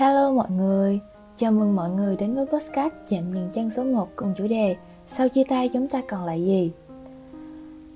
Hello 0.00 0.32
mọi 0.32 0.50
người, 0.50 1.00
chào 1.36 1.52
mừng 1.52 1.76
mọi 1.76 1.90
người 1.90 2.16
đến 2.16 2.34
với 2.34 2.46
podcast 2.46 2.94
chạm 3.08 3.30
Nhìn 3.30 3.50
chân 3.52 3.70
số 3.70 3.84
1 3.84 4.08
cùng 4.16 4.34
chủ 4.36 4.46
đề 4.46 4.76
Sau 5.06 5.28
chia 5.28 5.44
tay 5.48 5.68
chúng 5.68 5.88
ta 5.88 6.02
còn 6.08 6.24
lại 6.24 6.44
gì? 6.44 6.72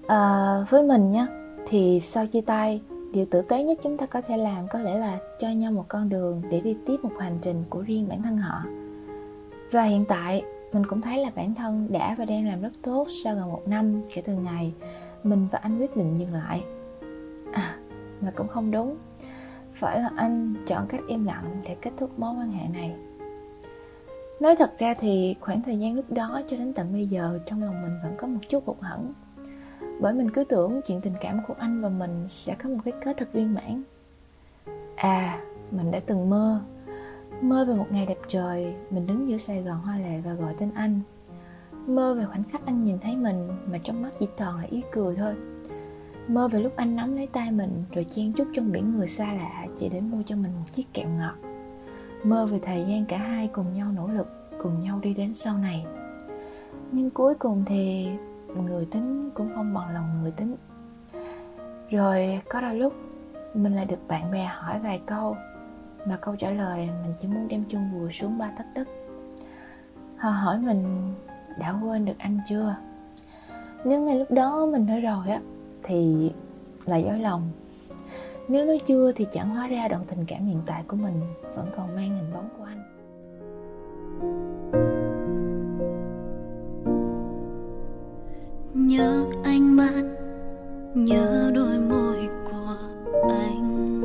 À, 0.06 0.56
với 0.71 0.82
mình 0.82 1.11
nhé, 1.11 1.27
thì 1.69 2.01
sau 2.01 2.27
chia 2.27 2.40
tay, 2.40 2.80
điều 3.12 3.27
tử 3.30 3.43
tế 3.43 3.64
nhất 3.64 3.79
chúng 3.82 3.96
ta 3.96 4.06
có 4.06 4.21
thể 4.21 4.37
làm 4.37 4.69
có 4.69 4.79
lẽ 4.79 4.98
là 4.98 5.19
cho 5.38 5.48
nhau 5.48 5.72
một 5.72 5.85
con 5.88 6.09
đường 6.09 6.43
để 6.51 6.61
đi 6.61 6.77
tiếp 6.87 6.96
một 7.03 7.12
hành 7.19 7.38
trình 7.43 7.64
của 7.71 7.82
riêng 7.82 8.09
bản 8.09 8.23
thân 8.23 8.36
họ. 8.36 8.62
Và 9.71 9.82
hiện 9.82 10.05
tại, 10.09 10.43
mình 10.73 10.86
cũng 10.86 11.00
thấy 11.00 11.18
là 11.18 11.30
bản 11.34 11.55
thân 11.55 11.89
đã 11.91 12.14
và 12.18 12.25
đang 12.25 12.48
làm 12.48 12.62
rất 12.62 12.73
tốt 12.82 13.07
sau 13.25 13.34
gần 13.34 13.52
một 13.52 13.62
năm 13.66 14.02
kể 14.14 14.23
từ 14.23 14.34
ngày 14.34 14.73
mình 15.23 15.48
và 15.52 15.59
anh 15.59 15.79
quyết 15.79 15.96
định 15.96 16.16
dừng 16.18 16.32
lại. 16.32 16.64
À, 17.52 17.77
mà 18.21 18.30
cũng 18.36 18.48
không 18.48 18.71
đúng 18.71 18.96
phải 19.85 20.01
là 20.01 20.11
anh 20.16 20.55
chọn 20.66 20.87
cách 20.89 21.00
im 21.09 21.25
lặng 21.25 21.61
để 21.69 21.77
kết 21.82 21.91
thúc 21.96 22.19
mối 22.19 22.35
quan 22.35 22.53
hệ 22.53 22.69
này? 22.69 22.95
Nói 24.41 24.57
thật 24.57 24.79
ra 24.79 24.95
thì 25.00 25.35
khoảng 25.41 25.63
thời 25.63 25.79
gian 25.79 25.95
lúc 25.95 26.04
đó 26.08 26.41
cho 26.46 26.57
đến 26.57 26.72
tận 26.72 26.93
bây 26.93 27.07
giờ 27.07 27.39
trong 27.46 27.63
lòng 27.63 27.82
mình 27.82 27.93
vẫn 28.03 28.14
có 28.18 28.27
một 28.27 28.39
chút 28.49 28.67
hụt 28.67 28.77
hẫng. 28.81 29.13
Bởi 30.00 30.14
mình 30.14 30.31
cứ 30.31 30.44
tưởng 30.44 30.81
chuyện 30.86 31.00
tình 31.00 31.13
cảm 31.21 31.41
của 31.49 31.55
anh 31.58 31.81
và 31.81 31.89
mình 31.89 32.25
sẽ 32.28 32.55
có 32.55 32.69
một 32.70 32.78
cái 32.84 32.94
kết 33.05 33.17
thật 33.17 33.28
viên 33.33 33.55
mãn. 33.55 33.83
À 34.97 35.41
mình 35.70 35.91
đã 35.91 36.00
từng 36.06 36.30
mơ. 36.30 36.61
Mơ 37.41 37.64
về 37.64 37.75
một 37.75 37.86
ngày 37.91 38.06
đẹp 38.06 38.19
trời, 38.28 38.75
mình 38.91 39.06
đứng 39.06 39.28
giữa 39.28 39.39
sài 39.39 39.62
gòn 39.62 39.80
hoa 39.80 39.98
lệ 39.98 40.20
và 40.25 40.33
gọi 40.33 40.55
tên 40.58 40.70
anh. 40.75 41.00
Mơ 41.86 42.14
về 42.14 42.25
khoảnh 42.25 42.44
khắc 42.44 42.66
anh 42.66 42.84
nhìn 42.84 42.98
thấy 42.98 43.16
mình 43.16 43.48
mà 43.66 43.78
trong 43.84 44.03
mắt 44.03 44.11
chỉ 44.19 44.28
toàn 44.36 44.56
là 44.56 44.64
ý 44.70 44.83
cười 44.92 45.16
thôi. 45.16 45.34
Mơ 46.28 46.48
về 46.48 46.61
lúc 46.61 46.77
anh 46.77 46.97
nắm 46.97 47.17
lấy 47.17 47.27
tay 47.27 47.51
mình 47.51 47.84
rồi 47.92 48.06
chen 48.11 48.33
chúc 48.33 48.48
trong 48.55 48.73
biển 48.73 48.97
người 48.97 49.06
xa 49.06 49.33
lạ 49.33 49.67
chỉ 49.78 49.89
để 49.89 50.01
mua 50.01 50.23
cho 50.27 50.37
mình 50.37 50.53
một 50.61 50.73
chiếc 50.73 50.92
kẹo 50.92 51.09
ngọt. 51.09 51.34
Mơ 52.25 52.47
về 52.47 52.61
thời 52.62 52.84
gian 52.89 53.05
cả 53.05 53.19
hai 53.19 53.48
cùng 53.48 53.75
nhau 53.75 53.92
nỗ 53.92 54.09
lực, 54.09 54.50
cùng 54.62 54.81
nhau 54.81 54.98
đi 55.03 55.14
đến 55.14 55.34
sau 55.34 55.58
này. 55.58 55.86
Nhưng 56.92 57.11
cuối 57.11 57.34
cùng 57.34 57.64
thì 57.66 58.08
người 58.66 58.86
tính 58.86 59.31
cũng 59.34 59.50
không 59.55 59.75
bằng 59.75 59.94
lòng 59.94 60.22
người 60.22 60.31
tính. 60.31 60.56
Rồi 61.91 62.41
có 62.50 62.61
đôi 62.61 62.75
lúc 62.75 62.92
mình 63.55 63.75
lại 63.77 63.86
được 63.86 64.09
bạn 64.09 64.31
bè 64.31 64.44
hỏi 64.44 64.78
vài 64.78 65.00
câu 65.06 65.36
mà 66.06 66.16
câu 66.16 66.36
trả 66.36 66.50
lời 66.50 66.88
mình 67.03 67.14
chỉ 67.20 67.28
muốn 67.28 67.48
đem 67.48 67.64
chung 67.69 67.91
vùi 67.92 68.12
xuống 68.12 68.38
ba 68.38 68.50
tấc 68.59 68.66
đất. 68.75 68.88
Họ 70.19 70.31
hỏi 70.31 70.59
mình 70.59 71.14
đã 71.59 71.75
quên 71.83 72.05
được 72.05 72.19
anh 72.19 72.38
chưa? 72.48 72.77
Nếu 73.84 74.00
ngay 74.00 74.19
lúc 74.19 74.31
đó 74.31 74.66
mình 74.66 74.86
nói 74.86 75.00
rồi 75.00 75.28
á 75.28 75.41
thì 75.84 76.32
là 76.86 76.96
dối 76.96 77.18
lòng. 77.18 77.50
Nếu 78.48 78.66
nó 78.66 78.72
chưa 78.86 79.12
thì 79.12 79.27
chẳng 79.32 79.48
hóa 79.48 79.66
ra 79.68 79.88
đoạn 79.88 80.04
tình 80.08 80.24
cảm 80.28 80.46
hiện 80.46 80.60
tại 80.66 80.82
của 80.88 80.96
mình 80.96 81.20
vẫn 81.56 81.70
còn 81.76 81.94
mang 81.94 82.16
hình 82.16 82.32
bóng 82.34 82.48
của 82.58 82.64
anh. 82.64 82.80
Nhớ 88.74 89.24
anh 89.44 89.76
mắt 89.76 90.02
nhớ 90.94 91.50
đôi 91.54 91.78
môi 91.78 92.28
của 92.44 92.76
anh. 93.28 94.00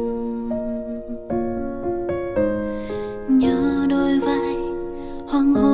Nhớ 3.40 3.86
đôi 3.90 4.20
vai 4.20 4.56
hoang 5.28 5.54
hôn 5.54 5.69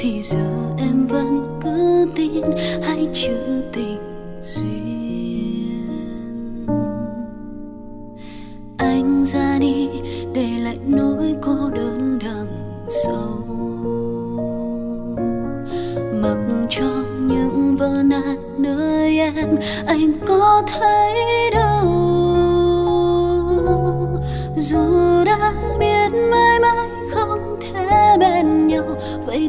thì 0.00 0.22
giờ 0.22 0.74
em 0.78 1.06
vẫn 1.06 1.58
cứ 1.64 2.06
tin 2.14 2.42
hai 2.82 3.08
chữ 3.12 3.62
tình 3.72 3.98
duyên. 4.42 4.98
Anh 8.76 9.24
ra 9.24 9.58
đi, 9.60 9.88
để 10.34 10.48
lại 10.58 10.78
nỗi 10.86 11.34
cô 11.42 11.70
đơn 11.74 12.18
đằng 12.24 12.46
sâu 12.88 13.44
mặc 16.22 16.38
cho 16.70 17.04
những 17.20 17.76
vỡ 17.78 18.02
nát 18.04 18.36
nơi 18.58 19.18
em, 19.18 19.56
anh 19.86 20.12
có 20.26 20.62
thấy 20.66 21.14
đâu? 21.50 21.57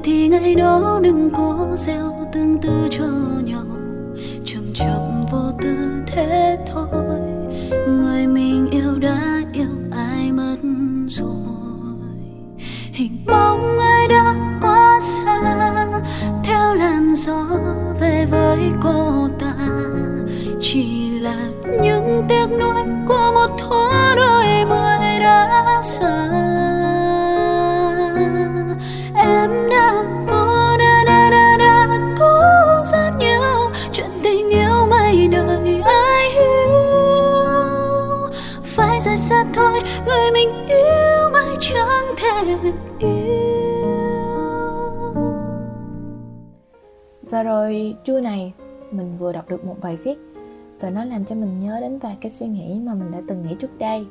Thì 0.04 0.28
ngày 0.28 0.56
đó 0.56 1.00
đừng 1.04 1.30
có 1.38 1.68
gieo 1.76 2.28
tương 2.34 2.58
tư 2.62 2.88
cho 2.92 3.08
nhau. 3.44 3.66
Chậm 4.46 4.74
chậm 4.74 5.26
vô 5.32 5.52
tư 5.62 5.76
thế 6.08 6.58
thôi. 6.74 7.20
Người 7.88 8.28
mình 8.28 8.70
yêu 8.72 9.00
đã 9.02 9.42
yêu, 9.54 9.70
ai 9.92 10.32
mất 10.32 10.58
rồi? 11.08 11.30
Hình 12.92 13.26
bóng 13.26 13.80
ai 13.80 14.08
đã 14.08 14.36
quá 14.62 15.00
xa, 15.02 15.42
theo 16.44 16.76
làn 16.76 17.16
gió 17.16 17.46
về 18.00 18.28
với 18.32 18.60
cô 18.84 19.28
ta. 19.40 19.54
Chỉ 20.60 21.10
là 21.20 21.36
những 21.84 22.26
tiếc 22.30 22.48
nuối 22.60 22.84
của 23.08 23.19
người 40.06 40.32
mình 40.34 40.50
yêu 40.68 41.30
mãi 41.34 41.56
chẳng 41.60 42.16
thể 42.18 42.58
yêu. 43.00 43.50
Và 47.22 47.44
rồi 47.44 47.96
trưa 48.04 48.22
này 48.22 48.54
mình 48.92 49.18
vừa 49.18 49.34
đọc 49.34 49.50
được 49.50 49.66
một 49.66 49.76
bài 49.82 49.98
viết 50.04 50.18
và 50.80 50.90
nó 50.90 51.04
làm 51.04 51.26
cho 51.26 51.36
mình 51.36 51.58
nhớ 51.58 51.78
đến 51.82 52.00
vài 52.00 52.18
cái 52.22 52.32
suy 52.32 52.48
nghĩ 52.48 52.80
mà 52.84 52.94
mình 52.94 53.12
đã 53.12 53.22
từng 53.28 53.48
nghĩ 53.48 53.56
trước 53.60 53.80
đây. 53.80 54.06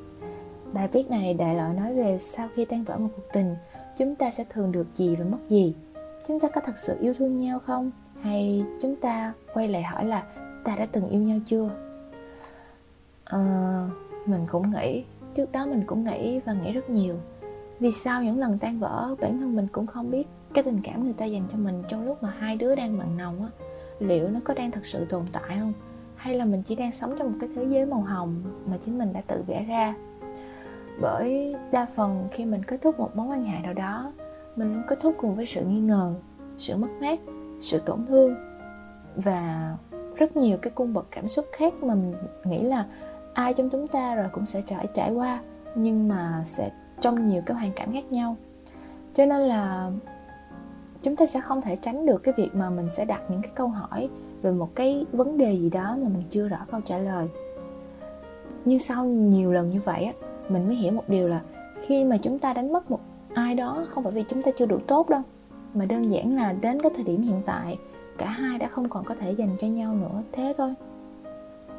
Bài 0.73 0.89
viết 0.93 1.11
này 1.11 1.34
đại 1.34 1.57
loại 1.57 1.75
nói 1.75 1.95
về 1.95 2.19
sau 2.19 2.49
khi 2.55 2.65
tan 2.65 2.84
vỡ 2.84 2.97
một 2.99 3.09
cuộc 3.17 3.33
tình 3.33 3.55
chúng 3.99 4.15
ta 4.15 4.31
sẽ 4.31 4.45
thường 4.51 4.73
được 4.73 4.87
gì 4.95 5.17
và 5.17 5.25
mất 5.25 5.39
gì? 5.49 5.75
Chúng 6.27 6.41
ta 6.41 6.49
có 6.49 6.61
thật 6.61 6.78
sự 6.78 6.97
yêu 7.01 7.15
thương 7.15 7.41
nhau 7.41 7.59
không? 7.59 7.91
Hay 8.21 8.65
chúng 8.83 8.97
ta 8.97 9.33
quay 9.55 9.69
lại 9.69 9.83
hỏi 9.83 10.05
là 10.05 10.23
ta 10.65 10.77
đã 10.77 10.87
từng 10.93 11.09
yêu 11.09 11.21
nhau 11.21 11.39
chưa? 11.47 11.71
À, 13.25 13.41
mình 14.27 14.47
cũng 14.51 14.71
nghĩ 14.71 15.05
trước 15.34 15.53
đó 15.53 15.66
mình 15.66 15.84
cũng 15.87 16.05
nghĩ 16.05 16.41
và 16.41 16.53
nghĩ 16.53 16.72
rất 16.72 16.91
nhiều. 16.91 17.15
Vì 17.81 17.93
sao 17.93 18.22
những 18.22 18.39
lần 18.39 18.59
tan 18.59 18.78
vỡ, 18.78 19.15
bản 19.21 19.39
thân 19.41 19.56
mình 19.56 19.66
cũng 19.72 19.87
không 19.87 20.11
biết 20.11 20.28
cái 20.55 20.65
tình 20.65 20.81
cảm 20.84 21.05
người 21.05 21.12
ta 21.12 21.25
dành 21.25 21.43
cho 21.53 21.59
mình 21.59 21.83
trong 21.89 22.06
lúc 22.06 22.22
mà 22.22 22.34
hai 22.39 22.56
đứa 22.56 22.75
đang 22.75 22.99
mặn 22.99 23.16
nồng 23.16 23.43
á, 23.43 23.49
liệu 23.99 24.28
nó 24.28 24.41
có 24.44 24.55
đang 24.55 24.71
thực 24.71 24.87
sự 24.87 25.05
tồn 25.05 25.22
tại 25.33 25.56
không? 25.59 25.72
Hay 26.16 26.34
là 26.34 26.44
mình 26.44 26.62
chỉ 26.62 26.75
đang 26.75 26.93
sống 26.93 27.15
trong 27.19 27.33
một 27.33 27.39
cái 27.41 27.50
thế 27.56 27.65
giới 27.71 27.87
màu 27.87 28.00
hồng 28.00 28.43
mà 28.66 28.77
chính 28.81 28.99
mình 28.99 29.12
đã 29.12 29.21
tự 29.21 29.43
vẽ 29.47 29.65
ra? 29.69 29.94
Bởi 31.00 31.55
đa 31.72 31.87
phần 31.87 32.28
khi 32.31 32.45
mình 32.45 32.62
kết 32.62 32.83
thúc 32.83 32.99
một 32.99 33.16
mối 33.16 33.27
quan 33.27 33.45
hệ 33.45 33.59
nào 33.59 33.75
đó, 33.75 34.12
mình 34.56 34.75
luôn 34.75 34.83
kết 34.89 34.99
thúc 35.03 35.15
cùng 35.19 35.34
với 35.34 35.47
sự 35.47 35.65
nghi 35.65 35.81
ngờ, 35.81 36.15
sự 36.59 36.77
mất 36.77 36.89
mát, 37.00 37.21
sự 37.60 37.78
tổn 37.78 38.06
thương 38.06 38.34
và 39.16 39.72
rất 40.16 40.37
nhiều 40.37 40.59
cái 40.62 40.71
cung 40.71 40.95
bậc 40.95 41.06
cảm 41.10 41.28
xúc 41.28 41.47
khác 41.53 41.75
mà 41.83 41.95
mình 41.95 42.15
nghĩ 42.45 42.62
là 42.62 42.87
ai 43.38 43.54
trong 43.54 43.71
chúng 43.71 43.88
ta 43.88 44.15
rồi 44.15 44.28
cũng 44.32 44.47
sẽ 44.47 44.62
trải 44.66 44.87
trải 44.94 45.12
qua, 45.12 45.41
nhưng 45.75 46.09
mà 46.09 46.43
sẽ 46.47 46.71
trong 47.00 47.28
nhiều 47.28 47.43
cái 47.47 47.56
hoàn 47.56 47.72
cảnh 47.72 47.93
khác 47.93 48.12
nhau. 48.12 48.37
Cho 49.15 49.26
nên 49.26 49.41
là 49.41 49.91
chúng 51.03 51.16
ta 51.16 51.27
sẽ 51.27 51.41
không 51.41 51.63
thể 51.63 51.77
tránh 51.77 52.07
được 52.07 52.18
cái 52.18 52.34
việc 52.36 52.54
mà 52.54 52.71
mình 52.71 52.91
sẽ 52.91 53.04
đặt 53.04 53.22
những 53.28 53.42
cái 53.42 53.51
câu 53.54 53.68
hỏi 53.68 54.09
về 54.42 54.53
một 54.53 54.74
cái 54.74 55.07
vấn 55.13 55.39
đề 55.39 55.53
gì 55.53 55.71
đó 55.71 55.97
mà 56.03 56.09
mình 56.09 56.22
chưa 56.30 56.48
rõ 56.48 56.59
câu 56.71 56.80
trả 56.80 56.98
lời. 56.98 57.28
Nhưng 58.65 58.78
sau, 58.78 59.04
nhiều 59.04 59.53
lần 59.53 59.71
như 59.71 59.80
vậy 59.84 60.04
á, 60.04 60.13
mình 60.48 60.66
mới 60.66 60.77
hiểu 60.77 60.92
một 60.92 61.09
điều 61.09 61.28
là 61.28 61.41
khi 61.86 62.04
mà 62.04 62.16
chúng 62.16 62.39
ta 62.39 62.53
đánh 62.53 62.72
mất 62.72 62.91
một 62.91 63.01
ai 63.34 63.54
đó 63.54 63.84
không 63.89 64.04
phải 64.04 64.13
vì 64.13 64.24
chúng 64.28 64.42
ta 64.42 64.51
chưa 64.59 64.66
đủ 64.66 64.78
tốt 64.86 65.09
đâu, 65.09 65.22
mà 65.74 65.84
đơn 65.84 66.10
giản 66.10 66.36
là 66.36 66.53
đến 66.53 66.83
cái 66.83 66.92
thời 66.95 67.04
điểm 67.04 67.22
hiện 67.22 67.42
tại, 67.47 67.78
cả 68.18 68.27
hai 68.27 68.59
đã 68.59 68.68
không 68.68 68.89
còn 68.89 69.04
có 69.04 69.15
thể 69.15 69.33
dành 69.33 69.57
cho 69.60 69.66
nhau 69.66 69.95
nữa, 69.95 70.22
thế 70.33 70.54
thôi 70.59 70.74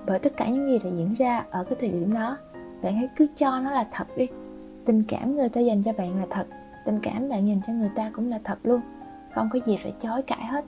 bởi 0.09 0.19
tất 0.19 0.37
cả 0.37 0.49
những 0.49 0.67
gì 0.67 0.79
đã 0.83 0.89
diễn 0.97 1.13
ra 1.13 1.45
ở 1.49 1.63
cái 1.63 1.77
thời 1.79 1.89
điểm 1.89 2.13
đó. 2.13 2.37
Bạn 2.83 2.95
hãy 2.95 3.09
cứ 3.15 3.27
cho 3.37 3.59
nó 3.59 3.71
là 3.71 3.87
thật 3.91 4.07
đi. 4.17 4.27
Tình 4.85 5.03
cảm 5.03 5.35
người 5.35 5.49
ta 5.49 5.61
dành 5.61 5.83
cho 5.83 5.93
bạn 5.93 6.19
là 6.19 6.27
thật. 6.29 6.47
Tình 6.85 6.99
cảm 7.03 7.29
bạn 7.29 7.47
dành 7.47 7.61
cho 7.67 7.73
người 7.73 7.89
ta 7.95 8.11
cũng 8.13 8.29
là 8.29 8.39
thật 8.43 8.59
luôn. 8.63 8.81
Không 9.33 9.49
có 9.53 9.59
gì 9.65 9.77
phải 9.77 9.93
chối 9.99 10.21
cãi 10.21 10.45
hết. 10.45 10.65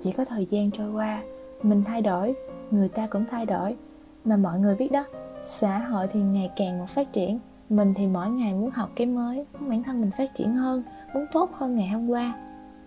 Chỉ 0.00 0.12
có 0.12 0.24
thời 0.24 0.46
gian 0.50 0.70
trôi 0.70 0.92
qua, 0.92 1.22
mình 1.62 1.82
thay 1.86 2.02
đổi, 2.02 2.34
người 2.70 2.88
ta 2.88 3.06
cũng 3.06 3.24
thay 3.30 3.46
đổi. 3.46 3.76
Mà 4.24 4.36
mọi 4.36 4.58
người 4.58 4.74
biết 4.74 4.92
đó, 4.92 5.04
xã 5.42 5.78
hội 5.78 6.06
thì 6.12 6.20
ngày 6.20 6.50
càng 6.56 6.78
một 6.78 6.88
phát 6.88 7.12
triển. 7.12 7.38
Mình 7.68 7.94
thì 7.94 8.06
mỗi 8.06 8.30
ngày 8.30 8.54
muốn 8.54 8.70
học 8.70 8.90
cái 8.96 9.06
mới, 9.06 9.46
muốn 9.60 9.70
bản 9.70 9.82
thân 9.82 10.00
mình 10.00 10.10
phát 10.10 10.34
triển 10.34 10.54
hơn, 10.54 10.82
muốn 11.14 11.26
tốt 11.32 11.50
hơn 11.54 11.74
ngày 11.74 11.88
hôm 11.88 12.08
qua. 12.08 12.32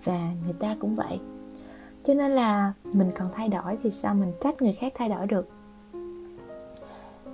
Và 0.04 0.32
người 0.44 0.54
ta 0.60 0.76
cũng 0.80 0.96
vậy. 0.96 1.20
Cho 2.04 2.14
nên 2.14 2.32
là 2.32 2.74
mình 2.84 3.12
còn 3.18 3.28
thay 3.34 3.50
đổi 3.50 3.78
thì 3.84 3.92
sao 3.92 4.16
mình 4.16 4.34
trách 4.42 4.62
người 4.62 4.74
khác 4.74 4.94
thay 4.96 5.10
đổi 5.10 5.28
được? 5.28 5.50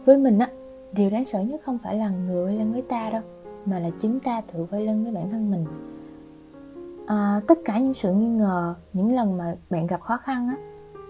Với 0.05 0.17
mình 0.17 0.39
á 0.39 0.47
điều 0.91 1.09
đáng 1.09 1.25
sợ 1.25 1.39
nhất 1.39 1.61
không 1.63 1.77
phải 1.83 1.95
là 1.95 2.09
người 2.09 2.45
quay 2.45 2.57
lưng 2.57 2.73
với 2.73 2.81
ta 2.81 3.09
đâu 3.09 3.21
mà 3.65 3.79
là 3.79 3.89
chính 3.97 4.19
ta 4.19 4.41
tự 4.41 4.65
quay 4.71 4.85
lưng 4.85 5.03
với 5.03 5.13
bản 5.13 5.31
thân 5.31 5.51
mình. 5.51 5.65
À, 7.07 7.41
tất 7.47 7.59
cả 7.65 7.79
những 7.79 7.93
sự 7.93 8.13
nghi 8.13 8.27
ngờ 8.27 8.75
những 8.93 9.15
lần 9.15 9.37
mà 9.37 9.55
bạn 9.69 9.87
gặp 9.87 10.01
khó 10.01 10.17
khăn 10.17 10.47
á 10.47 10.57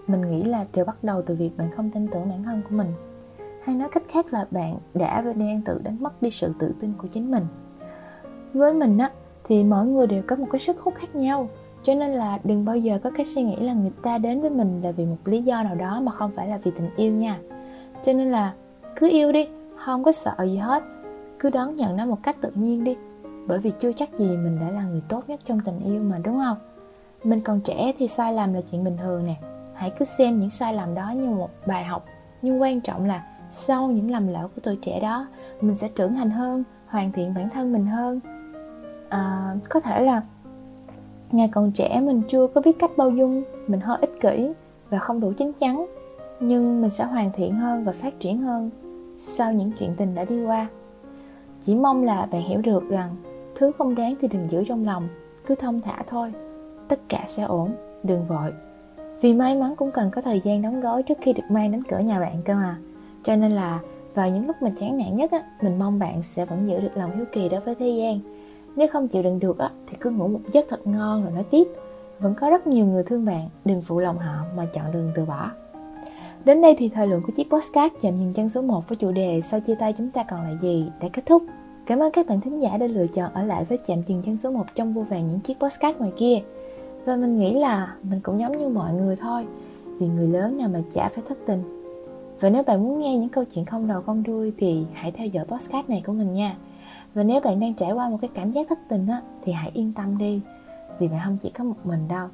mình 0.06 0.30
nghĩ 0.30 0.44
là 0.44 0.66
đều 0.72 0.84
bắt 0.84 1.04
đầu 1.04 1.22
từ 1.22 1.34
việc 1.34 1.50
bạn 1.56 1.70
không 1.70 1.90
tin 1.90 2.08
tưởng 2.08 2.28
bản 2.28 2.42
thân 2.42 2.62
của 2.62 2.76
mình. 2.76 2.88
Hay 3.62 3.76
nói 3.76 3.88
cách 3.92 4.02
khác 4.08 4.32
là 4.32 4.46
bạn 4.50 4.78
đã 4.94 5.22
và 5.22 5.32
đang 5.32 5.62
tự 5.62 5.80
đánh 5.84 5.96
mất 6.00 6.22
đi 6.22 6.30
sự 6.30 6.52
tự 6.58 6.74
tin 6.80 6.92
của 6.98 7.08
chính 7.08 7.30
mình. 7.30 7.44
Với 8.52 8.72
mình 8.72 8.98
á 8.98 9.10
thì 9.44 9.64
mỗi 9.64 9.86
người 9.86 10.06
đều 10.06 10.22
có 10.26 10.36
một 10.36 10.46
cái 10.50 10.58
sức 10.58 10.80
hút 10.80 10.94
khác 10.94 11.16
nhau 11.16 11.48
cho 11.82 11.94
nên 11.94 12.10
là 12.10 12.38
đừng 12.44 12.64
bao 12.64 12.76
giờ 12.76 12.98
có 13.02 13.10
cái 13.10 13.26
suy 13.26 13.42
nghĩ 13.42 13.56
là 13.56 13.72
người 13.72 13.92
ta 14.02 14.18
đến 14.18 14.40
với 14.40 14.50
mình 14.50 14.80
là 14.82 14.90
vì 14.90 15.06
một 15.06 15.16
lý 15.24 15.42
do 15.42 15.62
nào 15.62 15.74
đó 15.74 16.00
mà 16.00 16.12
không 16.12 16.30
phải 16.36 16.48
là 16.48 16.58
vì 16.58 16.70
tình 16.70 16.90
yêu 16.96 17.12
nha. 17.12 17.40
Cho 18.02 18.12
nên 18.12 18.30
là 18.30 18.54
cứ 18.96 19.08
yêu 19.10 19.32
đi 19.32 19.48
không 19.84 20.04
có 20.04 20.12
sợ 20.12 20.34
gì 20.44 20.56
hết. 20.56 20.82
Cứ 21.38 21.50
đón 21.50 21.76
nhận 21.76 21.96
nó 21.96 22.06
một 22.06 22.18
cách 22.22 22.36
tự 22.40 22.50
nhiên 22.54 22.84
đi 22.84 22.96
bởi 23.46 23.58
vì 23.58 23.72
chưa 23.78 23.92
chắc 23.92 24.18
gì 24.18 24.26
mình 24.26 24.58
đã 24.60 24.70
là 24.70 24.84
người 24.84 25.02
tốt 25.08 25.28
nhất 25.28 25.40
trong 25.46 25.60
tình 25.60 25.80
yêu 25.84 26.02
mà 26.02 26.18
đúng 26.18 26.38
không? 26.38 26.56
Mình 27.24 27.40
còn 27.40 27.60
trẻ 27.60 27.92
thì 27.98 28.08
sai 28.08 28.32
lầm 28.32 28.54
là 28.54 28.60
chuyện 28.70 28.84
bình 28.84 28.96
thường 28.96 29.26
nè. 29.26 29.34
Hãy 29.74 29.92
cứ 29.98 30.04
xem 30.04 30.38
những 30.40 30.50
sai 30.50 30.74
lầm 30.74 30.94
đó 30.94 31.10
như 31.16 31.28
một 31.30 31.50
bài 31.66 31.84
học. 31.84 32.04
Nhưng 32.42 32.62
quan 32.62 32.80
trọng 32.80 33.04
là 33.04 33.26
sau 33.52 33.86
những 33.86 34.10
lầm 34.10 34.28
lỡ 34.28 34.48
của 34.54 34.60
tuổi 34.62 34.76
trẻ 34.82 35.00
đó 35.00 35.26
mình 35.60 35.76
sẽ 35.76 35.88
trưởng 35.88 36.14
thành 36.14 36.30
hơn 36.30 36.64
hoàn 36.86 37.12
thiện 37.12 37.34
bản 37.34 37.48
thân 37.50 37.72
mình 37.72 37.86
hơn. 37.86 38.20
À, 39.08 39.54
có 39.68 39.80
thể 39.80 40.02
là 40.02 40.22
ngày 41.32 41.48
còn 41.52 41.72
trẻ 41.72 42.00
mình 42.00 42.22
chưa 42.28 42.46
có 42.46 42.60
biết 42.60 42.78
cách 42.78 42.90
bao 42.96 43.10
dung 43.10 43.42
mình 43.66 43.80
hơi 43.80 43.98
ích 44.00 44.20
kỷ 44.20 44.52
và 44.90 44.98
không 44.98 45.20
đủ 45.20 45.32
chín 45.36 45.52
chắn 45.52 45.86
nhưng 46.40 46.80
mình 46.80 46.90
sẽ 46.90 47.04
hoàn 47.04 47.32
thiện 47.32 47.54
hơn 47.54 47.84
và 47.84 47.92
phát 47.92 48.20
triển 48.20 48.38
hơn 48.38 48.70
sau 49.16 49.52
những 49.52 49.70
chuyện 49.78 49.90
tình 49.96 50.14
đã 50.14 50.24
đi 50.24 50.44
qua. 50.44 50.68
Chỉ 51.62 51.74
mong 51.74 52.04
là 52.04 52.26
bạn 52.26 52.42
hiểu 52.42 52.60
được 52.62 52.88
rằng 52.88 53.16
thứ 53.54 53.72
không 53.78 53.94
đáng 53.94 54.14
thì 54.20 54.28
đừng 54.28 54.50
giữ 54.50 54.64
trong 54.64 54.86
lòng, 54.86 55.08
cứ 55.46 55.54
thông 55.54 55.80
thả 55.80 56.02
thôi. 56.06 56.32
Tất 56.88 57.00
cả 57.08 57.24
sẽ 57.26 57.42
ổn, 57.42 57.70
đừng 58.02 58.24
vội. 58.24 58.52
Vì 59.20 59.34
may 59.34 59.54
mắn 59.54 59.76
cũng 59.76 59.90
cần 59.90 60.10
có 60.10 60.22
thời 60.22 60.40
gian 60.40 60.62
đóng 60.62 60.80
gói 60.80 61.02
trước 61.02 61.18
khi 61.20 61.32
được 61.32 61.42
mang 61.48 61.72
đến 61.72 61.82
cửa 61.82 61.98
nhà 61.98 62.20
bạn 62.20 62.42
cơ 62.44 62.54
mà. 62.54 62.78
Cho 63.22 63.36
nên 63.36 63.52
là, 63.52 63.80
vào 64.14 64.30
những 64.30 64.46
lúc 64.46 64.56
mình 64.62 64.74
chán 64.76 64.98
nản 64.98 65.16
nhất 65.16 65.30
á, 65.30 65.42
mình 65.62 65.78
mong 65.78 65.98
bạn 65.98 66.22
sẽ 66.22 66.44
vẫn 66.44 66.68
giữ 66.68 66.80
được 66.80 66.96
lòng 66.96 67.16
hiếu 67.16 67.24
kỳ 67.32 67.48
đối 67.48 67.60
với 67.60 67.74
thế 67.74 67.88
gian. 67.88 68.20
Nếu 68.76 68.88
không 68.92 69.08
chịu 69.08 69.22
đựng 69.22 69.38
được 69.38 69.58
á, 69.58 69.70
thì 69.86 69.96
cứ 70.00 70.10
ngủ 70.10 70.28
một 70.28 70.40
giấc 70.52 70.66
thật 70.68 70.86
ngon 70.86 71.22
rồi 71.22 71.32
nói 71.32 71.44
tiếp. 71.50 71.68
Vẫn 72.18 72.34
có 72.34 72.50
rất 72.50 72.66
nhiều 72.66 72.86
người 72.86 73.02
thương 73.02 73.24
bạn, 73.24 73.48
đừng 73.64 73.82
phụ 73.82 73.98
lòng 73.98 74.18
họ 74.18 74.44
mà 74.56 74.66
chọn 74.72 74.92
đường 74.92 75.12
từ 75.14 75.24
bỏ. 75.24 75.50
Đến 76.46 76.62
đây 76.62 76.74
thì 76.78 76.88
thời 76.88 77.06
lượng 77.06 77.22
của 77.26 77.32
chiếc 77.32 77.50
podcast 77.50 77.92
chạm 78.00 78.18
dừng 78.18 78.32
chân 78.32 78.48
số 78.48 78.62
1 78.62 78.88
với 78.88 78.96
chủ 78.96 79.12
đề 79.12 79.40
Sau 79.42 79.60
chia 79.60 79.74
tay 79.74 79.92
chúng 79.92 80.10
ta 80.10 80.22
còn 80.22 80.42
là 80.42 80.54
gì 80.62 80.90
đã 81.00 81.08
kết 81.12 81.26
thúc. 81.26 81.42
Cảm 81.86 81.98
ơn 81.98 82.12
các 82.12 82.26
bạn 82.26 82.40
thính 82.40 82.62
giả 82.62 82.76
đã 82.76 82.86
lựa 82.86 83.06
chọn 83.06 83.32
ở 83.32 83.42
lại 83.42 83.64
với 83.64 83.78
chạm 83.78 84.02
dừng 84.06 84.22
chân 84.22 84.36
số 84.36 84.50
1 84.50 84.64
trong 84.74 84.92
vô 84.92 85.02
vàng 85.02 85.28
những 85.28 85.40
chiếc 85.40 85.58
podcast 85.60 85.96
ngoài 85.98 86.12
kia. 86.16 86.42
Và 87.04 87.16
mình 87.16 87.38
nghĩ 87.38 87.54
là 87.54 87.94
mình 88.02 88.20
cũng 88.20 88.40
giống 88.40 88.56
như 88.56 88.68
mọi 88.68 88.94
người 88.94 89.16
thôi, 89.16 89.46
vì 89.98 90.06
người 90.08 90.26
lớn 90.26 90.58
nào 90.58 90.68
mà 90.68 90.80
chả 90.92 91.08
phải 91.08 91.24
thất 91.28 91.38
tình. 91.46 91.62
Và 92.40 92.50
nếu 92.50 92.62
bạn 92.62 92.84
muốn 92.84 93.00
nghe 93.00 93.16
những 93.16 93.28
câu 93.28 93.44
chuyện 93.44 93.64
không 93.64 93.88
đầu 93.88 94.02
không 94.02 94.22
đuôi 94.22 94.52
thì 94.58 94.84
hãy 94.92 95.12
theo 95.12 95.26
dõi 95.26 95.44
podcast 95.44 95.88
này 95.88 96.02
của 96.06 96.12
mình 96.12 96.34
nha. 96.34 96.56
Và 97.14 97.22
nếu 97.22 97.40
bạn 97.40 97.60
đang 97.60 97.74
trải 97.74 97.92
qua 97.92 98.08
một 98.08 98.18
cái 98.20 98.30
cảm 98.34 98.50
giác 98.50 98.68
thất 98.68 98.78
tình 98.88 99.06
á, 99.06 99.20
thì 99.44 99.52
hãy 99.52 99.70
yên 99.74 99.92
tâm 99.96 100.18
đi, 100.18 100.40
vì 100.98 101.08
bạn 101.08 101.20
không 101.24 101.36
chỉ 101.42 101.50
có 101.50 101.64
một 101.64 101.76
mình 101.84 102.08
đâu. 102.08 102.28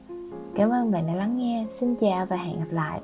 Cảm 0.55 0.71
ơn 0.71 0.91
bạn 0.91 1.07
đã 1.07 1.15
lắng 1.15 1.39
nghe. 1.39 1.67
Xin 1.71 1.95
chào 1.95 2.27
và 2.27 2.37
hẹn 2.37 2.59
gặp 2.59 2.71
lại. 2.71 3.01